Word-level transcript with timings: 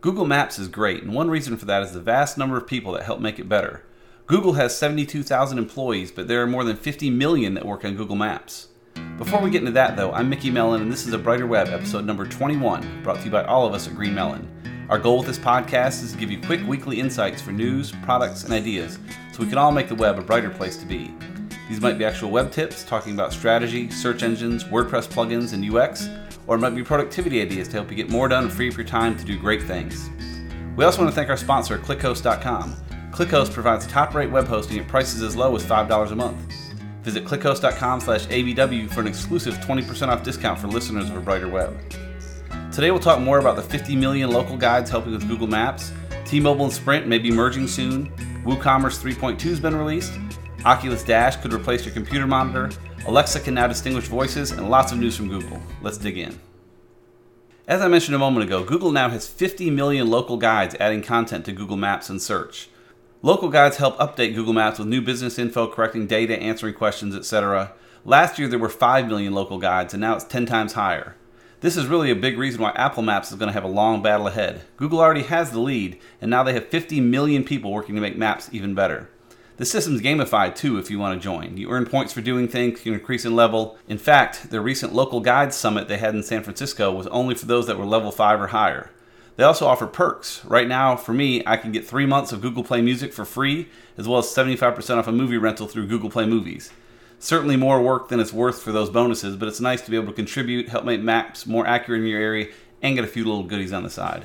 Google 0.00 0.26
Maps 0.26 0.60
is 0.60 0.68
great, 0.68 1.02
and 1.02 1.12
one 1.12 1.28
reason 1.28 1.56
for 1.56 1.64
that 1.64 1.82
is 1.82 1.90
the 1.90 1.98
vast 1.98 2.38
number 2.38 2.56
of 2.56 2.68
people 2.68 2.92
that 2.92 3.02
help 3.02 3.18
make 3.18 3.40
it 3.40 3.48
better. 3.48 3.82
Google 4.26 4.52
has 4.52 4.78
72,000 4.78 5.58
employees, 5.58 6.12
but 6.12 6.28
there 6.28 6.40
are 6.40 6.46
more 6.46 6.62
than 6.62 6.76
50 6.76 7.10
million 7.10 7.54
that 7.54 7.66
work 7.66 7.84
on 7.84 7.96
Google 7.96 8.14
Maps. 8.14 8.68
Before 9.16 9.40
we 9.40 9.50
get 9.50 9.62
into 9.62 9.72
that, 9.72 9.96
though, 9.96 10.12
I'm 10.12 10.28
Mickey 10.28 10.52
Mellen, 10.52 10.82
and 10.82 10.92
this 10.92 11.04
is 11.04 11.12
a 11.14 11.18
Brighter 11.18 11.48
Web 11.48 11.66
episode 11.66 12.04
number 12.04 12.24
21, 12.24 13.02
brought 13.02 13.18
to 13.18 13.24
you 13.24 13.32
by 13.32 13.42
all 13.42 13.66
of 13.66 13.74
us 13.74 13.88
at 13.88 13.94
GreenMellen. 13.94 14.46
Our 14.88 15.00
goal 15.00 15.18
with 15.18 15.26
this 15.26 15.38
podcast 15.38 16.04
is 16.04 16.12
to 16.12 16.18
give 16.18 16.30
you 16.30 16.40
quick 16.42 16.64
weekly 16.68 17.00
insights 17.00 17.42
for 17.42 17.50
news, 17.50 17.90
products, 18.04 18.44
and 18.44 18.52
ideas 18.52 19.00
so 19.32 19.42
we 19.42 19.48
can 19.48 19.58
all 19.58 19.72
make 19.72 19.88
the 19.88 19.96
web 19.96 20.16
a 20.16 20.22
brighter 20.22 20.50
place 20.50 20.76
to 20.76 20.86
be. 20.86 21.12
These 21.68 21.80
might 21.80 21.98
be 21.98 22.04
actual 22.04 22.30
web 22.30 22.52
tips 22.52 22.84
talking 22.84 23.14
about 23.14 23.32
strategy, 23.32 23.90
search 23.90 24.22
engines, 24.22 24.62
WordPress 24.62 25.08
plugins, 25.08 25.54
and 25.54 25.68
UX, 25.68 26.08
or 26.48 26.56
it 26.56 26.58
might 26.58 26.74
be 26.74 26.82
productivity 26.82 27.40
ideas 27.40 27.68
to 27.68 27.74
help 27.74 27.90
you 27.90 27.96
get 27.96 28.10
more 28.10 28.26
done 28.26 28.44
and 28.44 28.52
free 28.52 28.68
up 28.68 28.76
your 28.76 28.86
time 28.86 29.16
to 29.16 29.24
do 29.24 29.38
great 29.38 29.62
things. 29.62 30.10
We 30.76 30.84
also 30.84 31.02
want 31.02 31.10
to 31.10 31.14
thank 31.14 31.28
our 31.28 31.36
sponsor, 31.36 31.78
ClickHost.com. 31.78 32.74
ClickHost 33.12 33.52
provides 33.52 33.86
top-rate 33.86 34.30
web 34.30 34.48
hosting 34.48 34.78
at 34.78 34.88
prices 34.88 35.22
as 35.22 35.36
low 35.36 35.54
as 35.54 35.64
$5 35.64 36.10
a 36.10 36.16
month. 36.16 36.54
Visit 37.02 37.24
clickhost.com 37.24 38.00
slash 38.00 38.26
ABW 38.26 38.90
for 38.90 39.00
an 39.00 39.06
exclusive 39.06 39.54
20% 39.54 40.08
off 40.08 40.22
discount 40.22 40.58
for 40.58 40.68
listeners 40.68 41.08
of 41.10 41.16
A 41.16 41.20
Brighter 41.20 41.48
Web. 41.48 41.78
Today 42.72 42.90
we'll 42.90 43.00
talk 43.00 43.20
more 43.20 43.38
about 43.38 43.56
the 43.56 43.62
50 43.62 43.96
million 43.96 44.30
local 44.30 44.56
guides 44.56 44.90
helping 44.90 45.12
with 45.12 45.26
Google 45.28 45.46
Maps, 45.46 45.92
T-Mobile 46.24 46.66
and 46.66 46.74
Sprint 46.74 47.06
may 47.06 47.18
be 47.18 47.30
merging 47.30 47.66
soon, 47.66 48.10
WooCommerce 48.44 49.02
3.2 49.02 49.40
has 49.42 49.60
been 49.60 49.74
released, 49.74 50.12
Oculus 50.64 51.02
Dash 51.02 51.36
could 51.36 51.52
replace 51.52 51.84
your 51.84 51.94
computer 51.94 52.26
monitor, 52.26 52.70
Alexa 53.06 53.40
can 53.40 53.54
now 53.54 53.66
distinguish 53.66 54.06
voices, 54.06 54.50
and 54.50 54.68
lots 54.68 54.92
of 54.92 54.98
news 54.98 55.16
from 55.16 55.28
Google. 55.28 55.62
Let's 55.82 55.98
dig 55.98 56.18
in. 56.18 56.38
As 57.66 57.80
I 57.80 57.88
mentioned 57.88 58.14
a 58.14 58.18
moment 58.18 58.46
ago, 58.46 58.64
Google 58.64 58.92
now 58.92 59.08
has 59.08 59.28
50 59.28 59.70
million 59.70 60.08
local 60.08 60.36
guides 60.36 60.74
adding 60.80 61.02
content 61.02 61.44
to 61.44 61.52
Google 61.52 61.76
Maps 61.76 62.08
and 62.10 62.20
search. 62.20 62.68
Local 63.22 63.48
guides 63.48 63.78
help 63.78 63.98
update 63.98 64.34
Google 64.34 64.52
Maps 64.52 64.78
with 64.78 64.88
new 64.88 65.00
business 65.00 65.38
info, 65.38 65.66
correcting 65.66 66.06
data, 66.06 66.38
answering 66.38 66.74
questions, 66.74 67.14
etc. 67.16 67.72
Last 68.04 68.38
year 68.38 68.48
there 68.48 68.58
were 68.58 68.68
5 68.68 69.08
million 69.08 69.32
local 69.32 69.58
guides, 69.58 69.92
and 69.92 70.00
now 70.00 70.14
it's 70.14 70.24
10 70.24 70.46
times 70.46 70.74
higher. 70.74 71.16
This 71.60 71.76
is 71.76 71.86
really 71.86 72.10
a 72.10 72.16
big 72.16 72.38
reason 72.38 72.62
why 72.62 72.70
Apple 72.70 73.02
Maps 73.02 73.32
is 73.32 73.38
going 73.38 73.48
to 73.48 73.52
have 73.52 73.64
a 73.64 73.68
long 73.68 74.00
battle 74.00 74.28
ahead. 74.28 74.62
Google 74.76 75.00
already 75.00 75.24
has 75.24 75.50
the 75.50 75.58
lead, 75.58 75.98
and 76.20 76.30
now 76.30 76.42
they 76.42 76.52
have 76.52 76.68
50 76.68 77.00
million 77.00 77.42
people 77.42 77.72
working 77.72 77.96
to 77.96 78.00
make 78.00 78.16
maps 78.16 78.48
even 78.52 78.74
better. 78.74 79.10
The 79.58 79.66
system's 79.66 80.00
gamified 80.00 80.54
too 80.54 80.78
if 80.78 80.88
you 80.88 81.00
want 81.00 81.20
to 81.20 81.24
join. 81.24 81.56
You 81.56 81.70
earn 81.70 81.84
points 81.84 82.12
for 82.12 82.20
doing 82.20 82.46
things, 82.46 82.86
you 82.86 82.92
increase 82.92 83.24
in 83.24 83.34
level. 83.34 83.76
In 83.88 83.98
fact, 83.98 84.50
the 84.50 84.60
recent 84.60 84.94
local 84.94 85.18
guide 85.18 85.52
summit 85.52 85.88
they 85.88 85.98
had 85.98 86.14
in 86.14 86.22
San 86.22 86.44
Francisco 86.44 86.92
was 86.92 87.08
only 87.08 87.34
for 87.34 87.46
those 87.46 87.66
that 87.66 87.76
were 87.76 87.84
level 87.84 88.12
5 88.12 88.40
or 88.40 88.46
higher. 88.46 88.92
They 89.34 89.42
also 89.42 89.66
offer 89.66 89.88
perks. 89.88 90.44
Right 90.44 90.68
now, 90.68 90.94
for 90.94 91.12
me, 91.12 91.42
I 91.44 91.56
can 91.56 91.72
get 91.72 91.84
three 91.84 92.06
months 92.06 92.30
of 92.30 92.40
Google 92.40 92.62
Play 92.62 92.82
Music 92.82 93.12
for 93.12 93.24
free, 93.24 93.68
as 93.96 94.06
well 94.06 94.20
as 94.20 94.26
75% 94.26 94.96
off 94.96 95.08
a 95.08 95.12
movie 95.12 95.38
rental 95.38 95.66
through 95.66 95.88
Google 95.88 96.10
Play 96.10 96.26
Movies. 96.26 96.70
Certainly 97.18 97.56
more 97.56 97.82
work 97.82 98.10
than 98.10 98.20
it's 98.20 98.32
worth 98.32 98.62
for 98.62 98.70
those 98.70 98.90
bonuses, 98.90 99.34
but 99.34 99.48
it's 99.48 99.60
nice 99.60 99.80
to 99.82 99.90
be 99.90 99.96
able 99.96 100.06
to 100.06 100.12
contribute, 100.12 100.68
help 100.68 100.84
make 100.84 101.00
maps 101.00 101.46
more 101.46 101.66
accurate 101.66 102.02
in 102.02 102.06
your 102.06 102.20
area, 102.20 102.46
and 102.80 102.94
get 102.94 103.04
a 103.04 103.08
few 103.08 103.24
little 103.24 103.42
goodies 103.42 103.72
on 103.72 103.82
the 103.82 103.90
side. 103.90 104.24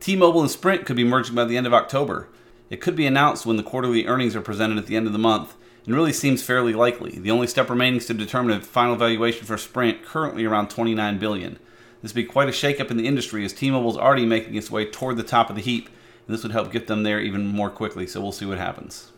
T-Mobile 0.00 0.42
and 0.42 0.50
Sprint 0.50 0.84
could 0.84 0.96
be 0.96 1.04
merging 1.04 1.34
by 1.34 1.46
the 1.46 1.56
end 1.56 1.66
of 1.66 1.72
October. 1.72 2.28
It 2.68 2.80
could 2.80 2.96
be 2.96 3.06
announced 3.06 3.46
when 3.46 3.56
the 3.56 3.62
quarterly 3.62 4.06
earnings 4.06 4.34
are 4.34 4.40
presented 4.40 4.78
at 4.78 4.86
the 4.86 4.96
end 4.96 5.06
of 5.06 5.12
the 5.12 5.18
month, 5.18 5.54
and 5.84 5.94
really 5.94 6.12
seems 6.12 6.42
fairly 6.42 6.72
likely. 6.72 7.12
The 7.12 7.30
only 7.30 7.46
step 7.46 7.70
remaining 7.70 7.98
is 7.98 8.06
to 8.06 8.14
determine 8.14 8.56
a 8.56 8.60
final 8.60 8.96
valuation 8.96 9.46
for 9.46 9.56
Sprint, 9.56 10.04
currently 10.04 10.44
around 10.44 10.68
29 10.68 11.18
billion. 11.18 11.58
This 12.02 12.12
would 12.12 12.22
be 12.22 12.24
quite 12.24 12.48
a 12.48 12.52
shakeup 12.52 12.90
in 12.90 12.96
the 12.96 13.06
industry 13.06 13.44
as 13.44 13.52
T-Mobile 13.52 13.90
is 13.90 13.96
already 13.96 14.26
making 14.26 14.54
its 14.56 14.70
way 14.70 14.84
toward 14.84 15.16
the 15.16 15.22
top 15.22 15.48
of 15.48 15.56
the 15.56 15.62
heap, 15.62 15.86
and 16.26 16.34
this 16.34 16.42
would 16.42 16.52
help 16.52 16.72
get 16.72 16.88
them 16.88 17.04
there 17.04 17.20
even 17.20 17.46
more 17.46 17.70
quickly. 17.70 18.06
So 18.06 18.20
we'll 18.20 18.32
see 18.32 18.46
what 18.46 18.58
happens. 18.58 19.12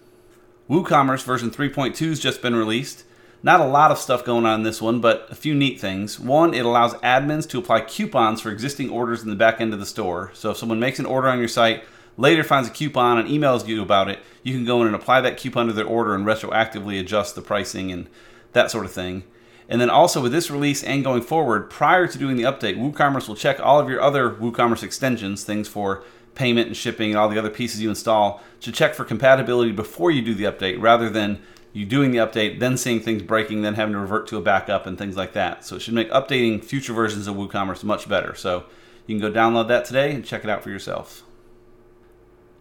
WooCommerce 0.68 1.24
version 1.24 1.50
3.2 1.50 2.08
has 2.08 2.20
just 2.20 2.42
been 2.42 2.54
released. 2.54 3.04
Not 3.42 3.60
a 3.60 3.66
lot 3.66 3.90
of 3.90 3.98
stuff 3.98 4.24
going 4.24 4.44
on 4.44 4.56
in 4.56 4.62
this 4.64 4.82
one, 4.82 5.00
but 5.00 5.26
a 5.30 5.34
few 5.34 5.54
neat 5.54 5.80
things. 5.80 6.20
One, 6.20 6.52
it 6.52 6.66
allows 6.66 6.94
admins 6.94 7.48
to 7.50 7.58
apply 7.58 7.82
coupons 7.82 8.40
for 8.40 8.50
existing 8.50 8.90
orders 8.90 9.22
in 9.22 9.30
the 9.30 9.36
back 9.36 9.60
end 9.60 9.72
of 9.72 9.80
the 9.80 9.86
store. 9.86 10.30
So 10.34 10.50
if 10.50 10.58
someone 10.58 10.80
makes 10.80 10.98
an 10.98 11.06
order 11.06 11.28
on 11.28 11.38
your 11.38 11.48
site, 11.48 11.84
later 12.18 12.44
finds 12.44 12.68
a 12.68 12.72
coupon 12.72 13.16
and 13.16 13.28
emails 13.28 13.66
you 13.66 13.80
about 13.80 14.10
it, 14.10 14.18
you 14.42 14.52
can 14.52 14.66
go 14.66 14.82
in 14.82 14.86
and 14.86 14.96
apply 14.96 15.22
that 15.22 15.38
coupon 15.38 15.68
to 15.68 15.72
their 15.72 15.86
order 15.86 16.14
and 16.14 16.26
retroactively 16.26 17.00
adjust 17.00 17.34
the 17.34 17.40
pricing 17.40 17.90
and 17.90 18.10
that 18.52 18.70
sort 18.70 18.84
of 18.84 18.92
thing. 18.92 19.22
And 19.68 19.80
then 19.80 19.88
also 19.88 20.20
with 20.22 20.32
this 20.32 20.50
release 20.50 20.82
and 20.82 21.04
going 21.04 21.22
forward, 21.22 21.70
prior 21.70 22.06
to 22.06 22.18
doing 22.18 22.36
the 22.36 22.42
update, 22.42 22.76
WooCommerce 22.76 23.28
will 23.28 23.36
check 23.36 23.60
all 23.60 23.78
of 23.78 23.88
your 23.88 24.00
other 24.00 24.30
WooCommerce 24.30 24.82
extensions, 24.82 25.44
things 25.44 25.68
for 25.68 26.02
payment 26.34 26.66
and 26.68 26.76
shipping 26.76 27.10
and 27.10 27.18
all 27.18 27.28
the 27.28 27.38
other 27.38 27.50
pieces 27.50 27.80
you 27.80 27.88
install, 27.88 28.42
to 28.60 28.72
check 28.72 28.94
for 28.94 29.04
compatibility 29.04 29.72
before 29.72 30.10
you 30.10 30.22
do 30.22 30.34
the 30.34 30.44
update 30.44 30.80
rather 30.80 31.10
than 31.10 31.40
you 31.74 31.84
doing 31.84 32.10
the 32.10 32.18
update, 32.18 32.58
then 32.60 32.76
seeing 32.78 32.98
things 32.98 33.22
breaking, 33.22 33.60
then 33.62 33.74
having 33.74 33.92
to 33.92 34.00
revert 34.00 34.26
to 34.26 34.38
a 34.38 34.40
backup 34.40 34.86
and 34.86 34.96
things 34.96 35.16
like 35.16 35.34
that. 35.34 35.64
So 35.64 35.76
it 35.76 35.82
should 35.82 35.94
make 35.94 36.10
updating 36.10 36.64
future 36.64 36.94
versions 36.94 37.26
of 37.26 37.36
WooCommerce 37.36 37.84
much 37.84 38.08
better. 38.08 38.34
So 38.34 38.64
you 39.06 39.18
can 39.18 39.32
go 39.32 39.38
download 39.38 39.68
that 39.68 39.84
today 39.84 40.14
and 40.14 40.24
check 40.24 40.44
it 40.44 40.50
out 40.50 40.62
for 40.62 40.70
yourself. 40.70 41.24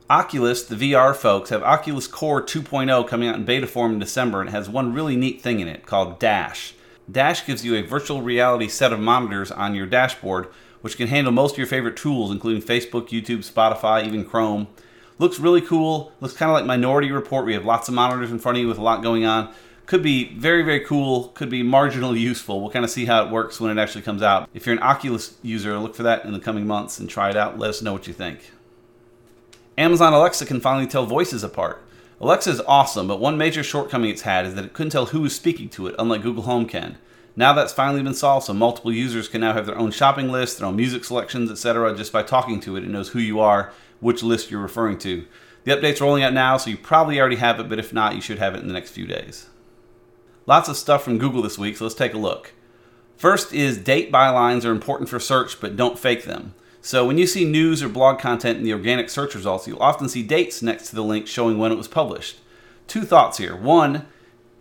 Oculus, 0.10 0.64
the 0.64 0.76
VR 0.76 1.14
folks, 1.14 1.50
have 1.50 1.62
Oculus 1.64 2.08
Core 2.08 2.42
2.0 2.42 3.06
coming 3.10 3.28
out 3.28 3.36
in 3.36 3.44
beta 3.44 3.68
form 3.68 3.92
in 3.92 4.00
December 4.00 4.40
and 4.40 4.48
it 4.50 4.54
has 4.54 4.70
one 4.70 4.94
really 4.94 5.18
neat 5.18 5.42
thing 5.42 5.60
in 5.60 5.68
it 5.68 5.86
called 5.86 6.18
Dash. 6.18 6.74
Dash 7.12 7.46
gives 7.46 7.66
you 7.66 7.76
a 7.76 7.82
virtual 7.82 8.22
reality 8.22 8.70
set 8.70 8.94
of 8.94 9.02
monitors 9.02 9.52
on 9.52 9.76
your 9.76 9.86
dashboard 9.86 10.48
which 10.80 10.96
can 10.96 11.10
handle 11.10 11.34
most 11.34 11.54
of 11.54 11.58
your 11.58 11.68
favorite 11.68 11.98
tools, 11.98 12.32
including 12.32 12.62
Facebook, 12.62 13.10
YouTube, 13.10 13.40
Spotify, 13.40 14.06
even 14.06 14.24
Chrome. 14.24 14.68
Looks 15.20 15.40
really 15.40 15.60
cool. 15.60 16.14
Looks 16.22 16.36
kind 16.36 16.50
of 16.50 16.56
like 16.56 16.66
Minority 16.66 17.12
Report. 17.12 17.46
We 17.46 17.54
have 17.54 17.66
lots 17.66 17.90
of 17.90 17.94
monitors 17.94 18.32
in 18.32 18.40
front 18.40 18.58
of 18.58 18.62
you 18.62 18.70
with 18.70 18.78
a 18.78 18.84
lot 18.84 19.04
going 19.04 19.26
on. 19.26 19.54
Could 19.88 20.04
be 20.04 20.34
very, 20.36 20.64
very 20.64 20.82
cool. 20.82 21.30
Could 21.30 21.50
be 21.50 21.64
marginally 21.64 22.20
useful. 22.22 22.62
We'll 22.62 22.72
kind 22.72 22.86
of 22.86 22.92
see 22.92 23.06
how 23.06 23.26
it 23.26 23.32
works 23.32 23.60
when 23.60 23.78
it 23.78 23.82
actually 23.82 24.04
comes 24.04 24.22
out. 24.22 24.48
If 24.54 24.66
you're 24.66 24.76
an 24.76 24.84
Oculus 24.84 25.36
user, 25.42 25.78
look 25.80 25.96
for 25.96 26.04
that 26.04 26.24
in 26.24 26.32
the 26.32 26.40
coming 26.40 26.66
months 26.66 26.98
and 26.98 27.10
try 27.10 27.30
it 27.30 27.36
out. 27.36 27.60
Let 27.60 27.72
us 27.72 27.82
know 27.82 27.92
what 27.92 28.08
you 28.08 28.14
think. 28.14 28.52
Amazon 29.78 30.12
Alexa 30.12 30.46
can 30.48 30.60
finally 30.60 30.88
tell 30.88 31.06
voices 31.06 31.44
apart. 31.44 31.84
Alexa 32.20 32.50
is 32.50 32.62
awesome, 32.62 33.08
but 33.08 33.20
one 33.20 33.38
major 33.38 33.62
shortcoming 33.62 34.10
it's 34.10 34.24
had 34.24 34.44
is 34.48 34.56
that 34.56 34.66
it 34.66 34.74
couldn't 34.74 34.90
tell 34.90 35.08
who 35.08 35.22
was 35.22 35.36
speaking 35.36 35.70
to 35.70 35.86
it, 35.86 35.94
unlike 36.00 36.24
Google 36.24 36.44
Home 36.44 36.66
can. 36.66 36.98
Now 37.36 37.54
that's 37.54 37.74
finally 37.74 38.02
been 38.02 38.16
solved, 38.16 38.48
so 38.48 38.54
multiple 38.56 38.92
users 38.92 39.28
can 39.28 39.42
now 39.42 39.54
have 39.54 39.68
their 39.68 39.78
own 39.78 39.92
shopping 39.92 40.32
list, 40.32 40.58
their 40.58 40.68
own 40.68 40.76
music 40.76 41.06
selections, 41.06 41.52
etc. 41.52 41.96
Just 41.96 42.12
by 42.12 42.24
talking 42.24 42.60
to 42.62 42.76
it, 42.76 42.84
it 42.84 42.90
knows 42.90 43.10
who 43.10 43.20
you 43.20 43.40
are, 43.40 43.72
which 44.00 44.24
list 44.24 44.50
you're 44.50 44.60
referring 44.60 44.98
to. 45.00 45.28
The 45.64 45.74
update's 45.74 46.02
rolling 46.02 46.24
out 46.24 46.34
now, 46.34 46.58
so 46.58 46.72
you 46.72 46.78
probably 46.78 47.20
already 47.20 47.36
have 47.36 47.60
it, 47.60 47.70
but 47.70 47.78
if 47.78 47.94
not, 47.94 48.16
you 48.16 48.22
should 48.22 48.40
have 48.40 48.56
it 48.56 48.62
in 48.62 48.68
the 48.68 48.74
next 48.74 48.92
few 48.92 49.06
days. 49.06 49.48
Lots 50.48 50.70
of 50.70 50.78
stuff 50.78 51.04
from 51.04 51.20
Google 51.20 51.44
this 51.44 51.60
week, 51.60 51.78
so 51.78 51.86
let's 51.86 51.94
take 51.94 52.16
a 52.16 52.18
look. 52.18 52.54
First 53.16 53.54
is 53.54 53.78
date 53.78 54.12
bylines 54.12 54.66
are 54.66 54.72
important 54.72 55.08
for 55.08 55.20
search, 55.20 55.62
but 55.62 55.76
don't 55.76 56.00
fake 56.00 56.24
them. 56.24 56.56
So 56.88 57.06
when 57.06 57.18
you 57.18 57.28
see 57.28 57.44
news 57.44 57.84
or 57.84 57.90
blog 57.90 58.18
content 58.18 58.60
in 58.60 58.64
the 58.64 58.72
organic 58.72 59.10
search 59.10 59.36
results, 59.36 59.68
you'll 59.68 59.84
often 59.84 60.08
see 60.08 60.24
dates 60.24 60.62
next 60.62 60.88
to 60.88 60.96
the 60.96 61.04
link 61.04 61.28
showing 61.28 61.58
when 61.58 61.74
it 61.74 61.78
was 61.78 61.90
published. 61.90 62.38
Two 62.88 63.02
thoughts 63.02 63.40
here. 63.40 63.58
One, 63.58 64.06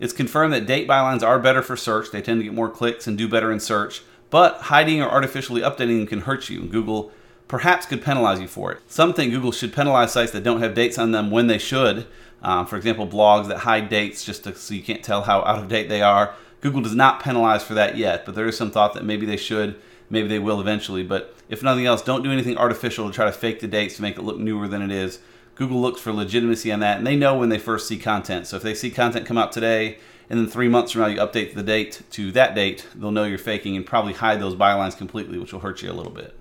it's 0.00 0.12
confirmed 0.12 0.52
that 0.52 0.66
date 0.66 0.88
bylines 0.88 1.22
are 1.22 1.38
better 1.38 1.62
for 1.62 1.76
search. 1.76 2.10
They 2.10 2.20
tend 2.20 2.40
to 2.40 2.44
get 2.44 2.52
more 2.52 2.68
clicks 2.68 3.06
and 3.06 3.16
do 3.16 3.28
better 3.28 3.52
in 3.52 3.60
search. 3.60 4.02
But 4.28 4.62
hiding 4.62 5.00
or 5.00 5.08
artificially 5.08 5.60
updating 5.60 5.98
them 5.98 6.06
can 6.08 6.22
hurt 6.22 6.50
you. 6.50 6.62
Google 6.62 7.12
perhaps 7.46 7.86
could 7.86 8.02
penalize 8.02 8.40
you 8.40 8.48
for 8.48 8.72
it. 8.72 8.80
Some 8.88 9.14
think 9.14 9.32
Google 9.32 9.52
should 9.52 9.72
penalize 9.72 10.10
sites 10.10 10.32
that 10.32 10.42
don't 10.42 10.60
have 10.60 10.74
dates 10.74 10.98
on 10.98 11.12
them 11.12 11.30
when 11.30 11.46
they 11.46 11.58
should. 11.58 12.08
Um, 12.42 12.66
for 12.66 12.76
example, 12.76 13.06
blogs 13.06 13.46
that 13.46 13.58
hide 13.58 13.88
dates 13.88 14.24
just 14.24 14.42
to, 14.42 14.54
so 14.56 14.74
you 14.74 14.82
can't 14.82 15.04
tell 15.04 15.22
how 15.22 15.44
out 15.44 15.60
of 15.60 15.68
date 15.68 15.88
they 15.88 16.02
are. 16.02 16.34
Google 16.60 16.82
does 16.82 16.96
not 16.96 17.22
penalize 17.22 17.62
for 17.62 17.74
that 17.74 17.96
yet, 17.96 18.26
but 18.26 18.34
there 18.34 18.48
is 18.48 18.56
some 18.56 18.72
thought 18.72 18.94
that 18.94 19.04
maybe 19.04 19.26
they 19.26 19.36
should. 19.36 19.80
Maybe 20.08 20.28
they 20.28 20.38
will 20.38 20.60
eventually. 20.60 21.02
But 21.02 21.34
if 21.48 21.62
nothing 21.62 21.86
else, 21.86 22.02
don't 22.02 22.22
do 22.22 22.32
anything 22.32 22.56
artificial 22.56 23.08
to 23.08 23.14
try 23.14 23.26
to 23.26 23.32
fake 23.32 23.60
the 23.60 23.66
dates 23.66 23.96
to 23.96 24.02
make 24.02 24.16
it 24.16 24.22
look 24.22 24.38
newer 24.38 24.68
than 24.68 24.82
it 24.82 24.90
is. 24.90 25.20
Google 25.54 25.80
looks 25.80 26.00
for 26.00 26.12
legitimacy 26.12 26.70
on 26.70 26.80
that, 26.80 26.98
and 26.98 27.06
they 27.06 27.16
know 27.16 27.36
when 27.36 27.48
they 27.48 27.58
first 27.58 27.88
see 27.88 27.96
content. 27.96 28.46
So 28.46 28.56
if 28.56 28.62
they 28.62 28.74
see 28.74 28.90
content 28.90 29.26
come 29.26 29.38
out 29.38 29.52
today, 29.52 29.98
and 30.28 30.38
then 30.38 30.48
three 30.48 30.68
months 30.68 30.92
from 30.92 31.02
now 31.02 31.06
you 31.06 31.18
update 31.18 31.54
the 31.54 31.62
date 31.62 32.02
to 32.10 32.30
that 32.32 32.54
date, 32.54 32.86
they'll 32.94 33.10
know 33.10 33.24
you're 33.24 33.38
faking 33.38 33.76
and 33.76 33.86
probably 33.86 34.12
hide 34.12 34.40
those 34.40 34.54
bylines 34.54 34.96
completely, 34.96 35.38
which 35.38 35.52
will 35.52 35.60
hurt 35.60 35.82
you 35.82 35.90
a 35.90 35.94
little 35.94 36.12
bit. 36.12 36.36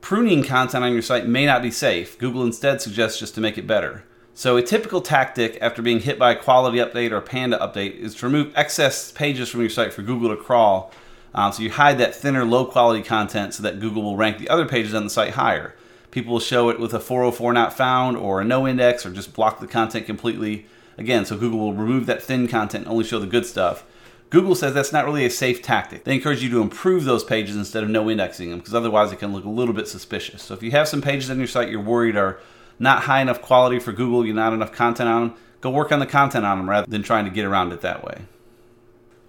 Pruning 0.00 0.42
content 0.42 0.84
on 0.84 0.92
your 0.92 1.02
site 1.02 1.26
may 1.26 1.44
not 1.44 1.60
be 1.60 1.70
safe. 1.70 2.18
Google 2.18 2.44
instead 2.44 2.80
suggests 2.80 3.18
just 3.18 3.34
to 3.34 3.40
make 3.40 3.58
it 3.58 3.66
better. 3.66 4.04
So, 4.32 4.56
a 4.56 4.62
typical 4.62 5.00
tactic 5.00 5.58
after 5.60 5.82
being 5.82 5.98
hit 5.98 6.18
by 6.18 6.30
a 6.30 6.36
quality 6.36 6.78
update 6.78 7.10
or 7.10 7.16
a 7.16 7.22
Panda 7.22 7.58
update 7.58 7.96
is 7.96 8.14
to 8.14 8.26
remove 8.26 8.52
excess 8.54 9.10
pages 9.10 9.48
from 9.48 9.60
your 9.60 9.68
site 9.68 9.92
for 9.92 10.02
Google 10.02 10.30
to 10.30 10.36
crawl. 10.36 10.92
Um, 11.34 11.52
so, 11.52 11.62
you 11.62 11.70
hide 11.70 11.98
that 11.98 12.14
thinner, 12.14 12.44
low 12.44 12.64
quality 12.64 13.02
content 13.02 13.54
so 13.54 13.62
that 13.62 13.80
Google 13.80 14.02
will 14.02 14.16
rank 14.16 14.38
the 14.38 14.48
other 14.48 14.66
pages 14.66 14.94
on 14.94 15.04
the 15.04 15.10
site 15.10 15.34
higher. 15.34 15.74
People 16.10 16.32
will 16.32 16.40
show 16.40 16.70
it 16.70 16.80
with 16.80 16.94
a 16.94 17.00
404 17.00 17.52
not 17.52 17.72
found 17.72 18.16
or 18.16 18.40
a 18.40 18.44
no 18.44 18.66
index 18.66 19.04
or 19.04 19.10
just 19.10 19.34
block 19.34 19.60
the 19.60 19.66
content 19.66 20.06
completely. 20.06 20.66
Again, 20.96 21.24
so 21.24 21.36
Google 21.36 21.58
will 21.58 21.74
remove 21.74 22.06
that 22.06 22.22
thin 22.22 22.48
content 22.48 22.84
and 22.84 22.92
only 22.92 23.04
show 23.04 23.18
the 23.18 23.26
good 23.26 23.46
stuff. 23.46 23.84
Google 24.30 24.54
says 24.54 24.74
that's 24.74 24.92
not 24.92 25.06
really 25.06 25.24
a 25.24 25.30
safe 25.30 25.62
tactic. 25.62 26.04
They 26.04 26.14
encourage 26.14 26.42
you 26.42 26.50
to 26.50 26.60
improve 26.60 27.04
those 27.04 27.24
pages 27.24 27.56
instead 27.56 27.82
of 27.82 27.88
no 27.88 28.10
indexing 28.10 28.50
them 28.50 28.58
because 28.58 28.74
otherwise 28.74 29.10
it 29.12 29.18
can 29.18 29.32
look 29.32 29.44
a 29.44 29.50
little 29.50 29.74
bit 29.74 29.88
suspicious. 29.88 30.42
So 30.42 30.54
if 30.54 30.62
you 30.62 30.70
have 30.72 30.88
some 30.88 31.00
pages 31.00 31.30
on 31.30 31.38
your 31.38 31.46
site 31.46 31.70
you're 31.70 31.80
worried 31.80 32.16
are 32.16 32.38
not 32.78 33.04
high 33.04 33.20
enough 33.20 33.40
quality 33.40 33.78
for 33.78 33.92
Google, 33.92 34.24
you're 34.24 34.34
not 34.34 34.52
enough 34.52 34.72
content 34.72 35.08
on 35.08 35.28
them, 35.28 35.36
go 35.60 35.70
work 35.70 35.92
on 35.92 35.98
the 35.98 36.06
content 36.06 36.44
on 36.44 36.58
them 36.58 36.68
rather 36.68 36.86
than 36.86 37.02
trying 37.02 37.24
to 37.24 37.30
get 37.30 37.44
around 37.44 37.72
it 37.72 37.80
that 37.80 38.04
way. 38.04 38.22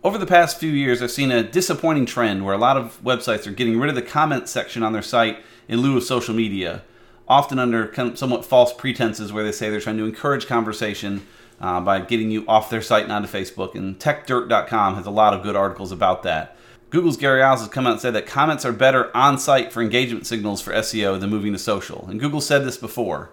Over 0.02 0.18
the 0.18 0.26
past 0.26 0.62
few 0.62 0.72
years, 0.72 1.02
I've 1.02 1.12
seen 1.12 1.30
a 1.30 1.44
disappointing 1.44 2.06
trend 2.06 2.46
where 2.46 2.56
a 2.56 2.58
lot 2.58 2.78
of 2.78 3.02
websites 3.04 3.46
are 3.46 3.52
getting 3.52 3.78
rid 3.78 3.90
of 3.90 3.98
the 3.98 4.02
comment 4.02 4.48
section 4.48 4.82
on 4.82 4.94
their 4.94 5.02
site 5.02 5.40
in 5.68 5.82
lieu 5.82 5.98
of 5.98 6.04
social 6.04 6.34
media, 6.34 6.84
often 7.28 7.60
under 7.60 7.94
somewhat 8.16 8.46
false 8.46 8.72
pretenses 8.72 9.34
where 9.34 9.44
they 9.44 9.52
say 9.52 9.70
they're 9.70 9.82
trying 9.82 9.98
to 9.98 10.06
encourage 10.06 10.48
conversation 10.48 11.28
uh, 11.60 11.82
by 11.82 12.00
getting 12.00 12.32
you 12.32 12.46
off 12.48 12.70
their 12.70 12.82
site 12.82 13.04
and 13.04 13.12
onto 13.12 13.28
Facebook. 13.28 13.76
And 13.76 14.00
TechDirt.com 14.00 14.96
has 14.96 15.06
a 15.06 15.12
lot 15.12 15.34
of 15.34 15.44
good 15.44 15.58
articles 15.58 15.92
about 15.92 16.24
that. 16.24 16.56
Google's 16.92 17.18
Gary 17.18 17.42
Illyes 17.42 17.60
has 17.60 17.68
come 17.68 17.86
out 17.86 17.92
and 17.92 18.02
said 18.02 18.14
that 18.14 18.26
comments 18.26 18.64
are 18.64 18.72
better 18.72 19.16
on 19.16 19.38
site 19.38 19.74
for 19.74 19.82
engagement 19.82 20.26
signals 20.26 20.62
for 20.62 20.72
SEO 20.72 21.20
than 21.20 21.30
moving 21.30 21.52
to 21.52 21.60
social. 21.60 22.08
And 22.10 22.22
Google 22.22 22.40
said 22.40 22.64
this 22.64 22.78
before. 22.78 23.32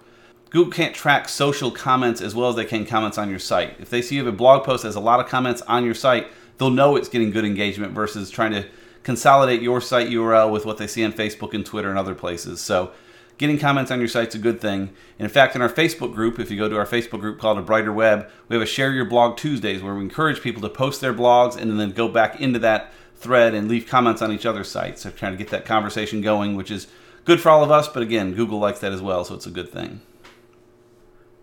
Google 0.51 0.73
can't 0.73 0.95
track 0.97 1.29
social 1.29 1.71
comments 1.71 2.21
as 2.21 2.35
well 2.35 2.51
as 2.51 2.57
they 2.57 2.65
can 2.65 2.87
comments 2.87 3.19
on 3.19 3.31
your 3.31 3.39
site. 3.39 3.77
If 3.79 3.89
they 3.89 4.03
see 4.03 4.17
you 4.17 4.25
have 4.25 4.35
a 4.35 4.37
blog 4.37 4.65
post 4.65 4.83
that 4.83 4.89
has 4.89 4.97
a 4.97 5.01
lot 5.01 5.21
of 5.21 5.29
comments 5.29 5.63
on 5.63 5.85
your 5.85 5.95
site, 5.95 6.27
they'll 6.59 6.71
know 6.71 6.97
it's 6.97 7.09
getting 7.09 7.31
good 7.31 7.45
engagement 7.45 7.93
versus 7.93 8.31
trying 8.31 8.53
to 8.53 8.67
consolidate 9.03 9.63
your 9.63 9.81
site 9.81 10.09
URL 10.09 10.51
with 10.51 10.67
what 10.67 10.79
they 10.79 10.87
see 10.87 11.05
on 11.05 11.13
Facebook 11.13 11.55
and 11.55 11.65
Twitter 11.65 11.89
and 11.91 11.99
other 11.99 12.15
places. 12.15 12.61
So 12.61 12.93
getting 13.39 13.59
comments 13.59 13.91
on 13.91 13.99
your 13.99 14.09
site's 14.09 14.35
a 14.35 14.39
good 14.39 14.61
thing. 14.61 14.91
And 15.19 15.27
in 15.27 15.29
fact, 15.29 15.55
in 15.55 15.63
our 15.63 15.69
Facebook 15.69 16.15
group, 16.15 16.41
if 16.41 16.51
you 16.51 16.59
go 16.59 16.69
to 16.69 16.77
our 16.77 16.87
Facebook 16.87 17.21
group 17.21 17.39
called 17.39 17.59
A 17.59 17.63
Brighter 17.63 17.93
Web, 17.93 18.29
we 18.49 18.57
have 18.57 18.63
a 18.63 18.67
Share 18.67 18.93
Your 18.93 19.05
Blog 19.05 19.37
Tuesdays 19.37 19.83
where 19.83 19.95
we 19.95 20.03
encourage 20.03 20.41
people 20.41 20.63
to 20.63 20.69
post 20.69 21.01
their 21.01 21.15
blogs 21.15 21.57
and 21.57 21.79
then 21.79 21.93
go 21.93 22.09
back 22.09 22.41
into 22.41 22.59
that 22.61 22.93
thread 23.17 23.55
and 23.55 23.69
leave 23.69 23.87
comments 23.87 24.23
on 24.23 24.33
each 24.33 24.47
other's 24.47 24.71
sites. 24.71 25.03
So 25.03 25.11
trying 25.11 25.33
to 25.33 25.39
get 25.39 25.51
that 25.51 25.65
conversation 25.65 26.21
going, 26.21 26.57
which 26.57 26.71
is 26.71 26.87
good 27.25 27.41
for 27.41 27.51
all 27.51 27.63
of 27.63 27.71
us, 27.71 27.89
but 27.89 28.03
again, 28.03 28.35
Google 28.35 28.59
likes 28.59 28.81
that 28.81 28.93
as 28.93 29.03
well, 29.03 29.25
so 29.25 29.35
it's 29.35 29.47
a 29.47 29.51
good 29.51 29.71
thing. 29.71 30.01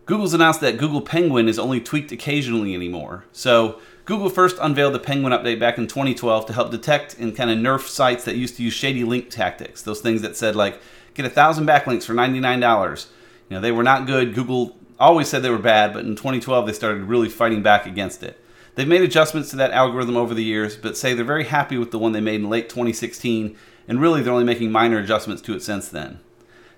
Google's 0.06 0.34
announced 0.34 0.60
that 0.62 0.78
Google 0.78 1.02
Penguin 1.02 1.48
is 1.48 1.58
only 1.58 1.80
tweaked 1.80 2.12
occasionally 2.12 2.74
anymore. 2.74 3.26
So 3.32 3.80
Google 4.06 4.30
first 4.30 4.58
unveiled 4.60 4.94
the 4.94 5.00
Penguin 5.00 5.32
update 5.32 5.60
back 5.60 5.78
in 5.78 5.88
2012 5.88 6.48
to 6.48 6.54
help 6.54 6.72
detect 6.72 7.18
and 7.18 7.36
kind 7.36 7.50
of 7.50 7.58
nerf 7.58 7.88
sites 7.88 8.26
that 8.26 8.36
used 8.36 8.58
to 8.58 8.64
use 8.64 8.74
shady 8.74 9.04
link 9.06 9.30
tactics. 9.30 9.82
Those 9.82 10.02
things 10.02 10.22
that 10.22 10.36
said 10.36 10.56
like 10.56 10.82
get 11.14 11.26
a 11.26 11.30
thousand 11.30 11.66
backlinks 11.66 12.04
for 12.04 12.14
$99. 12.14 13.08
You 13.50 13.56
know, 13.56 13.62
they 13.62 13.72
were 13.72 13.84
not 13.84 14.06
good. 14.06 14.36
Google 14.36 14.76
always 15.00 15.30
said 15.30 15.42
they 15.42 15.50
were 15.50 15.58
bad, 15.58 15.94
but 15.94 16.06
in 16.06 16.16
2012 16.18 16.66
they 16.66 16.74
started 16.74 17.04
really 17.04 17.30
fighting 17.30 17.64
back 17.64 17.86
against 17.86 18.24
it. 18.24 18.40
They've 18.76 18.88
made 18.88 19.04
adjustments 19.04 19.52
to 19.52 19.56
that 19.58 19.72
algorithm 19.72 20.18
over 20.18 20.34
the 20.34 20.44
years, 20.44 20.76
but 20.76 20.98
say 20.98 21.14
they're 21.14 21.24
very 21.24 21.46
happy 21.46 21.78
with 21.78 21.92
the 21.92 22.00
one 22.00 22.12
they 22.12 22.22
made 22.22 22.42
in 22.42 22.50
late 22.50 22.70
2016, 22.70 23.56
and 23.88 24.02
really 24.02 24.22
they're 24.22 24.34
only 24.34 24.46
making 24.46 24.72
minor 24.72 24.98
adjustments 24.98 25.42
to 25.44 25.54
it 25.54 25.62
since 25.62 25.88
then. 25.88 26.20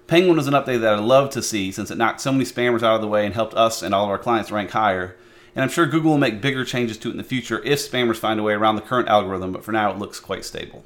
Penguin 0.06 0.36
was 0.36 0.48
an 0.48 0.54
update 0.54 0.81
that 0.81 0.95
I'd 0.95 1.00
love 1.00 1.31
to 1.31 1.42
see 1.42 1.72
since 1.72 1.89
it 1.89 1.98
knocked 1.98 2.22
so 2.22 2.31
many 2.31 2.44
spammers 2.44 2.83
out 2.83 2.95
of 2.95 3.01
the 3.01 3.07
way 3.07 3.25
and 3.25 3.33
helped 3.33 3.56
us 3.56 3.81
and 3.81 3.95
all 3.95 4.04
of 4.04 4.10
our 4.12 4.19
clients 4.19 4.51
rank 4.51 4.72
higher. 4.72 5.16
And 5.56 5.63
I'm 5.63 5.69
sure 5.69 5.86
Google 5.86 6.12
will 6.12 6.18
make 6.18 6.42
bigger 6.42 6.66
changes 6.66 6.98
to 6.98 7.07
it 7.07 7.12
in 7.12 7.18
the 7.18 7.24
future 7.24 7.63
if 7.63 7.80
spammers 7.80 8.18
find 8.18 8.40
a 8.40 8.44
way 8.44 8.54
around 8.54 8.75
the 8.75 8.81
current 8.81 9.07
algorithm, 9.07 9.54
but 9.54 9.63
for 9.63 9.72
now 9.72 9.90
it 9.90 9.98
looks 9.98 10.19
quite 10.19 10.44
stable. 10.44 10.84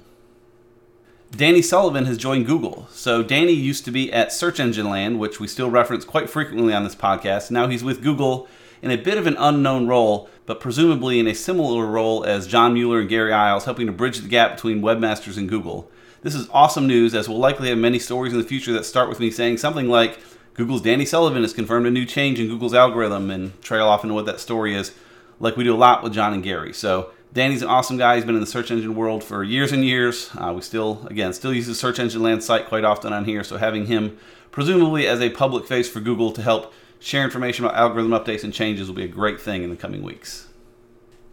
Danny 1.31 1.61
Sullivan 1.61 2.05
has 2.05 2.17
joined 2.17 2.45
Google. 2.45 2.87
So 2.91 3.21
Danny 3.23 3.51
used 3.51 3.85
to 3.85 3.91
be 3.91 4.11
at 4.11 4.31
Search 4.31 4.59
Engine 4.59 4.89
Land, 4.89 5.19
which 5.19 5.39
we 5.39 5.47
still 5.47 5.69
reference 5.69 6.05
quite 6.05 6.29
frequently 6.29 6.73
on 6.73 6.83
this 6.83 6.95
podcast. 6.95 7.51
Now 7.51 7.67
he's 7.67 7.83
with 7.83 8.03
Google 8.03 8.47
in 8.81 8.91
a 8.91 8.97
bit 8.97 9.17
of 9.17 9.27
an 9.27 9.35
unknown 9.37 9.87
role, 9.87 10.29
but 10.45 10.59
presumably 10.59 11.19
in 11.19 11.27
a 11.27 11.35
similar 11.35 11.85
role 11.85 12.23
as 12.23 12.47
John 12.47 12.73
Mueller 12.73 13.01
and 13.01 13.09
Gary 13.09 13.31
Illyes, 13.31 13.65
helping 13.65 13.87
to 13.87 13.93
bridge 13.93 14.19
the 14.19 14.27
gap 14.27 14.55
between 14.55 14.81
webmasters 14.81 15.37
and 15.37 15.49
Google. 15.49 15.91
This 16.21 16.35
is 16.35 16.49
awesome 16.51 16.87
news, 16.87 17.13
as 17.15 17.29
we'll 17.29 17.37
likely 17.37 17.69
have 17.69 17.77
many 17.77 17.99
stories 17.99 18.33
in 18.33 18.39
the 18.39 18.45
future 18.45 18.73
that 18.73 18.85
start 18.85 19.07
with 19.07 19.19
me 19.19 19.31
saying 19.31 19.57
something 19.57 19.87
like, 19.87 20.19
Google's 20.59 20.81
Danny 20.81 21.05
Sullivan 21.05 21.43
has 21.43 21.53
confirmed 21.53 21.87
a 21.87 21.89
new 21.89 22.05
change 22.05 22.37
in 22.37 22.49
Google's 22.49 22.73
algorithm, 22.73 23.31
and 23.31 23.59
trail 23.61 23.87
off 23.87 24.03
into 24.03 24.13
what 24.13 24.25
that 24.25 24.41
story 24.41 24.75
is, 24.75 24.93
like 25.39 25.55
we 25.55 25.63
do 25.63 25.73
a 25.73 25.77
lot 25.77 26.03
with 26.03 26.11
John 26.11 26.33
and 26.33 26.43
Gary. 26.43 26.73
So 26.73 27.11
Danny's 27.31 27.61
an 27.61 27.69
awesome 27.69 27.95
guy. 27.95 28.15
He's 28.15 28.25
been 28.25 28.35
in 28.35 28.41
the 28.41 28.45
search 28.45 28.69
engine 28.69 28.93
world 28.93 29.23
for 29.23 29.41
years 29.41 29.71
and 29.71 29.85
years. 29.85 30.29
Uh, 30.35 30.51
we 30.53 30.61
still, 30.61 31.07
again, 31.07 31.31
still 31.31 31.53
use 31.53 31.65
the 31.65 31.73
search 31.73 31.97
engine 31.97 32.21
land 32.21 32.43
site 32.43 32.65
quite 32.65 32.83
often 32.83 33.13
on 33.13 33.23
here. 33.23 33.41
So 33.41 33.55
having 33.55 33.85
him, 33.85 34.17
presumably 34.51 35.07
as 35.07 35.21
a 35.21 35.29
public 35.29 35.65
face 35.65 35.89
for 35.89 36.01
Google 36.01 36.33
to 36.33 36.41
help 36.41 36.73
share 36.99 37.23
information 37.23 37.63
about 37.63 37.77
algorithm 37.77 38.11
updates 38.11 38.43
and 38.43 38.53
changes, 38.53 38.89
will 38.89 38.95
be 38.95 39.05
a 39.05 39.07
great 39.07 39.39
thing 39.39 39.63
in 39.63 39.69
the 39.69 39.77
coming 39.77 40.03
weeks. 40.03 40.49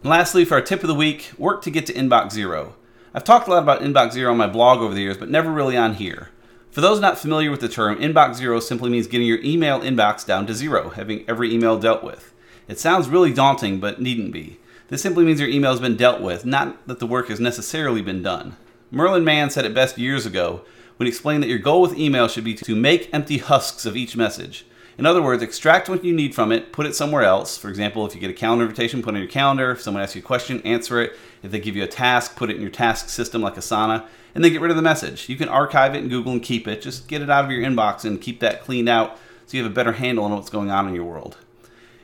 And 0.03 0.09
lastly, 0.09 0.45
for 0.45 0.53
our 0.53 0.61
tip 0.61 0.83
of 0.83 0.87
the 0.87 0.95
week, 0.95 1.31
work 1.37 1.61
to 1.63 1.69
get 1.69 1.85
to 1.87 1.93
inbox 1.93 2.31
zero. 2.31 2.75
I've 3.13 3.25
talked 3.25 3.49
a 3.49 3.51
lot 3.51 3.63
about 3.63 3.81
inbox 3.81 4.13
zero 4.13 4.31
on 4.31 4.37
my 4.37 4.47
blog 4.47 4.79
over 4.79 4.93
the 4.93 5.01
years, 5.01 5.17
but 5.17 5.29
never 5.29 5.51
really 5.51 5.75
on 5.75 5.95
here. 5.95 6.29
For 6.77 6.81
those 6.81 6.99
not 6.99 7.17
familiar 7.17 7.49
with 7.49 7.61
the 7.61 7.69
term, 7.69 7.97
inbox 7.97 8.35
zero 8.35 8.59
simply 8.59 8.91
means 8.91 9.07
getting 9.07 9.25
your 9.25 9.43
email 9.43 9.79
inbox 9.79 10.23
down 10.23 10.45
to 10.45 10.53
zero, 10.53 10.89
having 10.89 11.27
every 11.27 11.51
email 11.51 11.79
dealt 11.79 12.03
with. 12.03 12.35
It 12.67 12.77
sounds 12.77 13.09
really 13.09 13.33
daunting, 13.33 13.79
but 13.79 13.99
needn't 13.99 14.31
be. 14.31 14.59
This 14.89 15.01
simply 15.01 15.25
means 15.25 15.39
your 15.39 15.49
email 15.49 15.71
has 15.71 15.79
been 15.79 15.97
dealt 15.97 16.21
with, 16.21 16.45
not 16.45 16.87
that 16.87 16.99
the 16.99 17.07
work 17.07 17.29
has 17.29 17.39
necessarily 17.39 18.03
been 18.03 18.21
done. 18.21 18.57
Merlin 18.91 19.23
Mann 19.23 19.49
said 19.49 19.65
it 19.65 19.73
best 19.73 19.97
years 19.97 20.27
ago 20.27 20.61
when 20.97 21.07
he 21.07 21.09
explained 21.09 21.41
that 21.41 21.49
your 21.49 21.57
goal 21.57 21.81
with 21.81 21.97
email 21.97 22.27
should 22.27 22.43
be 22.43 22.53
to 22.53 22.75
make 22.75 23.11
empty 23.11 23.39
husks 23.39 23.87
of 23.87 23.97
each 23.97 24.15
message. 24.15 24.63
In 24.97 25.05
other 25.05 25.21
words, 25.21 25.43
extract 25.43 25.89
what 25.89 26.03
you 26.03 26.11
need 26.11 26.33
from 26.33 26.51
it, 26.51 26.71
put 26.71 26.87
it 26.87 26.95
somewhere 26.95 27.21
else. 27.21 27.55
For 27.55 27.69
example, 27.69 28.05
if 28.07 28.15
you 28.15 28.21
get 28.21 28.31
a 28.31 28.33
calendar 28.33 28.63
invitation, 28.63 29.03
put 29.03 29.13
it 29.13 29.17
in 29.17 29.23
your 29.23 29.31
calendar. 29.31 29.71
If 29.71 29.81
someone 29.81 30.01
asks 30.01 30.15
you 30.15 30.21
a 30.21 30.25
question, 30.25 30.59
answer 30.63 30.99
it. 30.99 31.15
If 31.43 31.51
they 31.51 31.59
give 31.59 31.75
you 31.75 31.83
a 31.83 31.87
task, 31.87 32.35
put 32.35 32.49
it 32.49 32.55
in 32.55 32.63
your 32.63 32.71
task 32.71 33.09
system 33.09 33.43
like 33.43 33.55
Asana, 33.55 34.07
and 34.33 34.43
then 34.43 34.51
get 34.51 34.61
rid 34.61 34.71
of 34.71 34.77
the 34.77 34.81
message. 34.81 35.29
You 35.29 35.35
can 35.35 35.49
archive 35.49 35.93
it 35.93 35.99
in 35.99 36.09
Google 36.09 36.31
and 36.31 36.41
keep 36.41 36.67
it. 36.67 36.81
Just 36.81 37.07
get 37.07 37.21
it 37.21 37.29
out 37.29 37.45
of 37.45 37.51
your 37.51 37.61
inbox 37.61 38.05
and 38.05 38.19
keep 38.19 38.39
that 38.39 38.63
cleaned 38.63 38.89
out 38.89 39.19
so 39.45 39.55
you 39.55 39.63
have 39.63 39.71
a 39.71 39.75
better 39.75 39.93
handle 39.93 40.25
on 40.25 40.31
what's 40.31 40.49
going 40.49 40.71
on 40.71 40.87
in 40.87 40.95
your 40.95 41.05
world. 41.05 41.37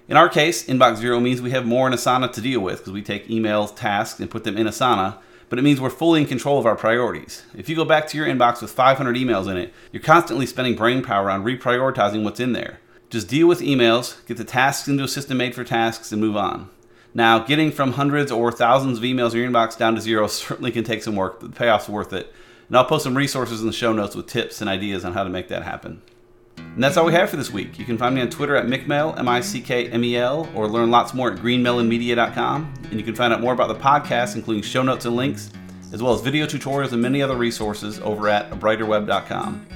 In 0.08 0.16
our 0.16 0.30
case, 0.30 0.66
inbox 0.66 0.98
zero 0.98 1.20
means 1.20 1.42
we 1.42 1.52
have 1.52 1.66
more 1.66 1.88
in 1.88 1.94
Asana 1.94 2.32
to 2.32 2.42
deal 2.42 2.60
with 2.60 2.80
because 2.80 2.94
we 2.94 3.02
take 3.02 3.28
emails, 3.28 3.76
tasks, 3.76 4.20
and 4.20 4.30
put 4.30 4.44
them 4.44 4.58
in 4.58 4.68
Asana, 4.68 5.18
but 5.50 5.58
it 5.58 5.64
means 5.64 5.82
we're 5.82 5.90
fully 5.90 6.22
in 6.22 6.28
control 6.28 6.60
of 6.60 6.66
our 6.66 6.76
priorities. 6.76 7.44
If 7.56 7.70
you 7.70 7.76
go 7.76 7.86
back 7.86 8.08
to 8.10 8.18
your 8.18 8.28
inbox 8.28 8.62
with 8.62 8.72
500 8.72 9.16
emails 9.16 9.50
in 9.50 9.58
it, 9.58 9.74
you're 9.92 10.04
constantly 10.04 10.46
spending 10.46 10.76
brain 10.76 11.04
power 11.04 11.32
on 11.32 11.44
reprioritizing 11.44 12.24
what's 12.24 12.40
in 12.40 12.54
there. 12.54 12.80
Just 13.14 13.28
deal 13.28 13.46
with 13.46 13.62
emails, 13.62 14.26
get 14.26 14.38
the 14.38 14.44
tasks 14.44 14.88
into 14.88 15.04
a 15.04 15.08
system 15.08 15.38
made 15.38 15.54
for 15.54 15.64
tasks, 15.64 16.12
and 16.12 16.20
move 16.20 16.36
on. 16.36 16.72
Now, 17.14 17.38
getting 17.38 17.70
from 17.70 17.92
hundreds 17.92 18.32
or 18.32 18.52
thousands 18.52 18.98
of 18.98 19.04
emails 19.04 19.34
in 19.34 19.38
your 19.38 19.52
inbox 19.52 19.78
down 19.78 19.94
to 19.94 20.02
zero 20.02 20.26
certainly 20.28 20.72
can 20.72 20.84
take 20.84 21.04
some 21.04 21.16
work, 21.16 21.40
but 21.40 21.54
the 21.54 21.56
payoff's 21.56 21.88
worth 21.88 22.12
it. 22.12 22.34
And 22.68 22.76
I'll 22.76 22.86
post 22.86 23.04
some 23.04 23.16
resources 23.16 23.62
in 23.62 23.68
the 23.68 23.72
show 23.72 23.94
notes 23.94 24.16
with 24.16 24.26
tips 24.26 24.62
and 24.62 24.68
ideas 24.68 25.06
on 25.06 25.14
how 25.14 25.24
to 25.24 25.30
make 25.30 25.48
that 25.50 25.62
happen. 25.62 26.02
And 26.58 26.84
that's 26.84 26.98
all 26.98 27.06
we 27.06 27.14
have 27.14 27.30
for 27.30 27.36
this 27.36 27.52
week. 27.52 27.78
You 27.78 27.86
can 27.86 28.00
find 28.00 28.16
me 28.16 28.22
on 28.22 28.32
Twitter 28.32 28.56
at 28.56 28.66
Mickmel, 28.66 29.16
M 29.20 29.30
I 29.30 29.42
C 29.42 29.62
K 29.62 29.90
M 29.90 30.04
E 30.04 30.18
L, 30.18 30.50
or 30.56 30.68
learn 30.68 30.90
lots 30.90 31.14
more 31.14 31.32
at 31.32 31.38
greenmellenmedia.com. 31.38 32.74
And 32.86 32.94
you 32.94 33.06
can 33.06 33.14
find 33.14 33.32
out 33.32 33.42
more 33.42 33.54
about 33.54 33.68
the 33.68 33.76
podcast, 33.76 34.36
including 34.36 34.64
show 34.64 34.82
notes 34.82 35.06
and 35.06 35.16
links, 35.16 35.52
as 35.92 36.02
well 36.02 36.16
as 36.16 36.22
video 36.22 36.48
tutorials 36.48 36.94
and 36.94 37.02
many 37.04 37.22
other 37.22 37.36
resources 37.36 38.00
over 38.00 38.28
at 38.28 38.50
abrighterweb.com. 38.50 39.68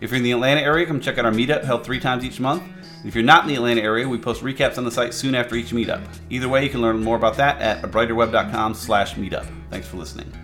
If 0.00 0.10
you're 0.10 0.18
in 0.18 0.22
the 0.22 0.30
Atlanta 0.30 0.60
area, 0.60 0.86
come 0.86 1.00
check 1.00 1.18
out 1.18 1.24
our 1.24 1.32
meetup 1.32 1.64
held 1.64 1.82
three 1.82 1.98
times 1.98 2.24
each 2.24 2.38
month. 2.38 2.62
If 3.04 3.14
you're 3.14 3.24
not 3.24 3.42
in 3.42 3.48
the 3.48 3.54
Atlanta 3.56 3.82
area, 3.82 4.08
we 4.08 4.18
post 4.18 4.42
recaps 4.42 4.78
on 4.78 4.84
the 4.84 4.90
site 4.90 5.12
soon 5.12 5.34
after 5.34 5.54
each 5.56 5.70
meetup. 5.70 6.02
Either 6.30 6.48
way, 6.48 6.64
you 6.64 6.70
can 6.70 6.80
learn 6.80 7.02
more 7.02 7.16
about 7.16 7.36
that 7.36 7.60
at 7.60 7.82
abrighterweb.com 7.82 8.74
slash 8.74 9.14
meetup. 9.14 9.46
Thanks 9.70 9.86
for 9.86 9.98
listening. 9.98 10.43